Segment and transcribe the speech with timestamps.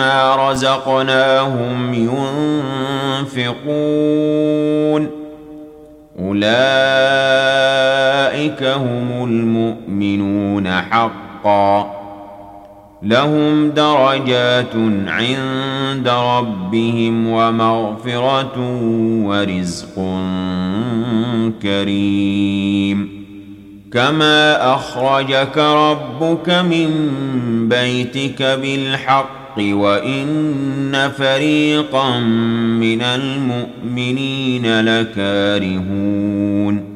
[0.00, 1.94] رزقناهم
[3.34, 5.08] ينفقون.
[6.18, 6.52] أولئك
[8.62, 12.02] هم المؤمنون حقا.
[13.02, 14.74] لهم درجات
[15.06, 18.80] عند ربهم ومغفرة
[19.24, 19.94] ورزق
[21.62, 23.22] كريم.
[23.92, 26.88] كما أخرجك ربك من
[27.68, 32.18] بيتك بالحق وإن فريقا
[32.80, 36.92] من المؤمنين لكارهون.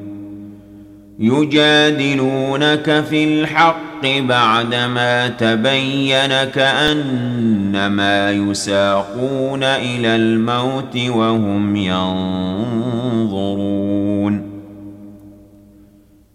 [1.19, 13.86] يجادلونك في الحق بعدما تبين كأنما يساقون إلى الموت وهم ينظرون.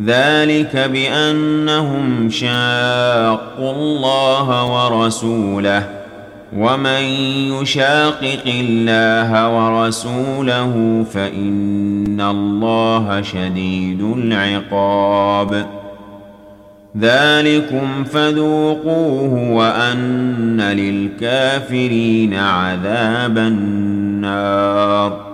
[0.00, 5.88] ذلك بأنهم شاقوا الله ورسوله
[6.56, 7.02] ومن
[7.60, 15.66] يشاقق الله ورسوله فإن الله شديد العقاب.
[16.98, 25.33] ذلكم فذوقوه وأن للكافرين عذاب النار.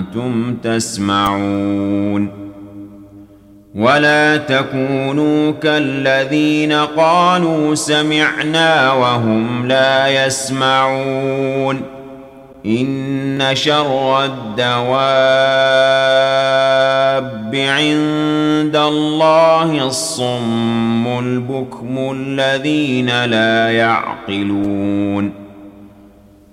[0.00, 2.28] وأنتم تسمعون
[3.74, 11.82] ولا تكونوا كالذين قالوا سمعنا وهم لا يسمعون
[12.66, 14.70] إن شر الدواب
[17.54, 25.39] عند الله الصم البكم الذين لا يعقلون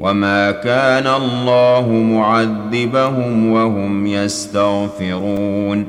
[0.00, 5.86] وما كان الله معذبهم وهم يستغفرون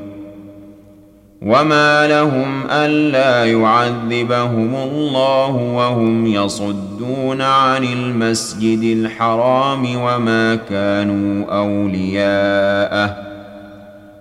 [1.42, 13.16] وما لهم الا يعذبهم الله وهم يصدون عن المسجد الحرام وما كانوا اولياءه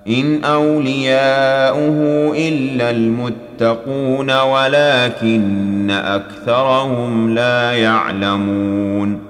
[0.08, 9.27] ان اولياؤه الا المتقون ولكن اكثرهم لا يعلمون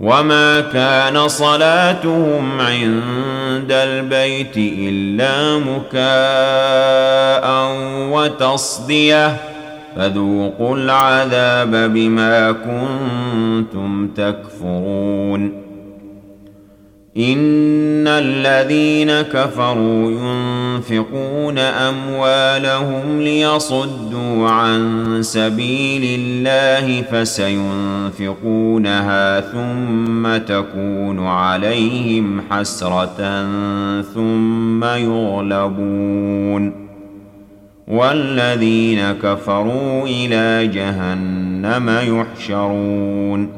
[0.00, 7.48] وما كان صلاتهم عند البيت الا مكاء
[8.12, 9.36] وتصديه
[9.96, 15.67] فذوقوا العذاب بما كنتم تكفرون
[17.16, 28.20] ان الذين كفروا ينفقون اموالهم ليصدوا عن سبيل الله فسينفقونها
[29.40, 33.42] ثم تكون عليهم حسره
[34.14, 36.88] ثم يغلبون
[37.88, 43.57] والذين كفروا إلى جهنم يحشرون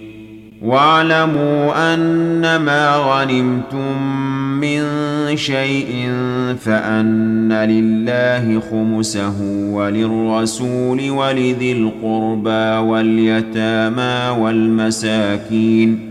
[0.61, 4.01] واعلموا ان ما غنمتم
[4.61, 4.81] من
[5.37, 6.09] شيء
[6.59, 9.41] فأن لله خمسه
[9.71, 16.10] وللرسول ولذي القربى واليتامى والمساكين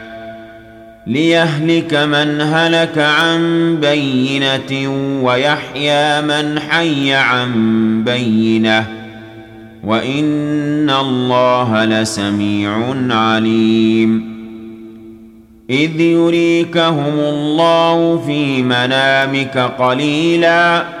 [1.11, 4.91] ليهلك من هلك عن بينة
[5.23, 7.51] ويحيى من حي عن
[8.03, 8.87] بينة.
[9.83, 14.31] وإن الله لسميع عليم.
[15.69, 21.00] إذ يريكهم الله في منامك قليلا.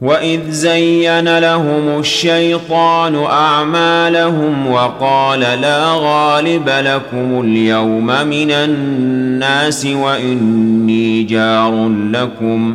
[0.00, 12.74] واذ زين لهم الشيطان اعمالهم وقال لا غالب لكم اليوم من الناس واني جار لكم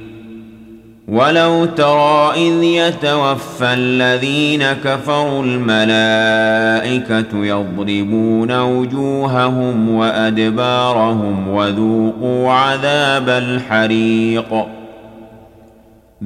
[1.11, 14.65] ولو ترى إذ يتوفى الذين كفروا الملائكة يضربون وجوههم وأدبارهم وذوقوا عذاب الحريق.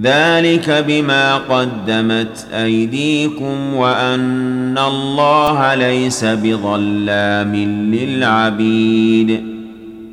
[0.01, 7.55] ذلك بما قدمت أيديكم وأن الله ليس بظلام
[7.93, 9.55] للعبيد.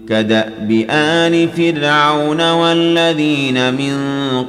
[0.08, 3.92] كدأب آل فرعون والذين من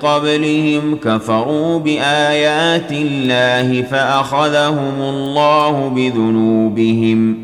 [0.03, 7.37] قبلهم كفروا بآيات الله فأخذهم الله بذنوبهم.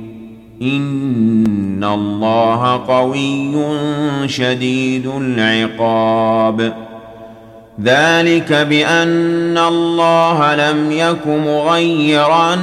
[0.62, 3.56] إن الله قوي
[4.28, 6.74] شديد العقاب.
[7.84, 12.56] ذلك بأن الله لم يك مغيرا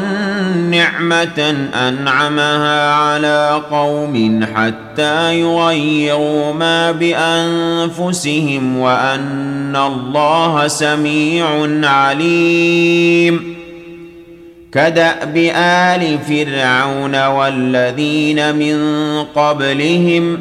[0.71, 8.79] نعمة أنعمها على قوم حتى يغيروا ما بأنفسهم
[9.67, 11.47] وان الله سميع
[11.89, 13.57] عليم
[14.73, 18.79] كداب ال فرعون والذين من
[19.35, 20.39] قبلهم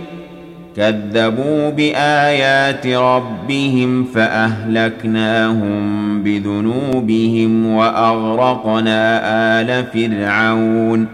[0.77, 5.83] كذبوا بايات ربهم فاهلكناهم
[6.23, 9.21] بذنوبهم واغرقنا
[9.61, 11.07] ال فرعون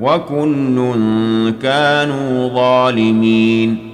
[0.00, 0.94] وكل
[1.62, 3.93] كانوا ظالمين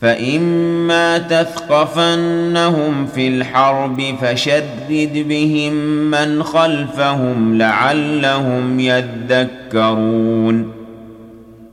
[0.00, 5.72] فاما تثقفنهم في الحرب فشدد بهم
[6.10, 10.76] من خلفهم لعلهم يذكرون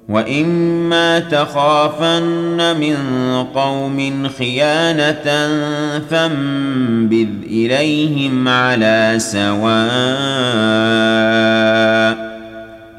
[0.10, 2.98] واما تخافن من
[3.56, 5.24] قوم خيانه
[6.10, 9.74] فانبذ اليهم على سواء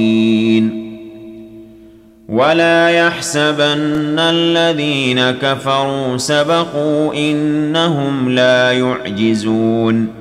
[2.29, 10.20] ولا يحسبن الذين كفروا سبقوا انهم لا يعجزون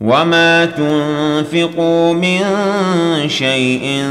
[0.00, 2.40] وما تنفقوا من
[3.28, 4.04] شيء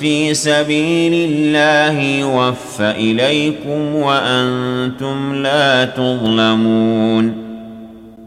[0.00, 7.44] في سبيل الله يوفى اليكم وأنتم لا تظلمون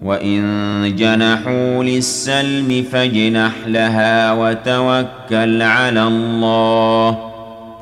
[0.02, 7.17] وان جنحوا للسلم فاجنح لها وتوكل على الله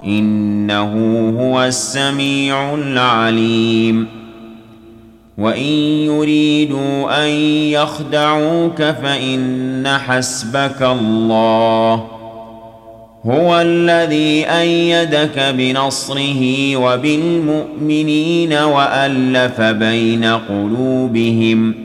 [0.05, 0.93] انه
[1.39, 4.24] هو السميع العليم
[5.37, 5.63] وان
[6.05, 7.29] يريدوا ان
[7.71, 11.93] يخدعوك فان حسبك الله
[13.25, 21.84] هو الذي إيدك بنصره وبالمؤمنين والف بين قلوبهم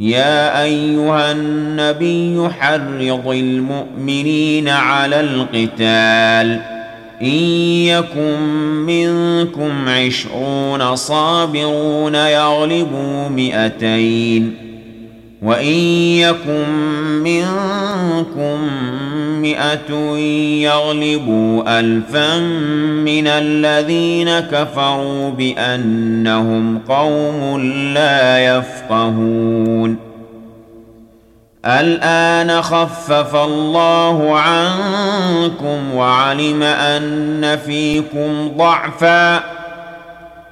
[0.00, 6.60] يا أيها النبي حرض المؤمنين على القتال.
[7.22, 7.28] إن
[7.86, 8.40] يكن
[8.86, 14.54] منكم عشرون صابرون يغلبوا مئتين.
[15.42, 15.76] وإن
[16.16, 16.68] يكن
[17.22, 18.70] منكم
[19.42, 20.16] مئة
[20.62, 22.38] يغلبوا الفا
[23.04, 27.60] من الذين كفروا بأنهم قوم
[27.94, 29.96] لا يفقهون.
[31.66, 39.59] الآن خفف الله عنكم وعلم أن فيكم ضعفا.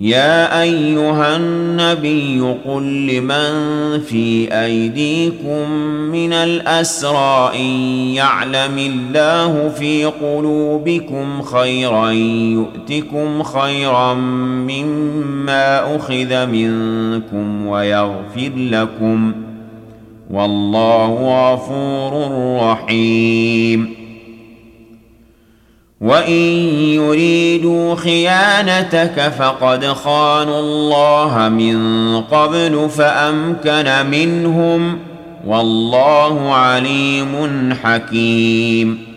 [0.00, 5.70] يا أيها النبي قل لمن في أيديكم
[6.12, 7.70] من الأسرى إن
[8.14, 19.32] يعلم الله في قلوبكم خيرا يؤتكم خيرا مما أخذ منكم ويغفر لكم.
[20.30, 22.28] والله غفور
[22.62, 23.97] رحيم.
[26.00, 26.32] وان
[26.94, 34.98] يريدوا خيانتك فقد خانوا الله من قبل فامكن منهم
[35.46, 39.08] والله عليم حكيم.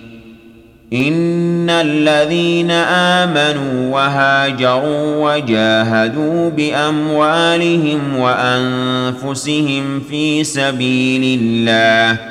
[0.93, 12.30] ان الذين امنوا وهاجروا وجاهدوا باموالهم وانفسهم في سبيل الله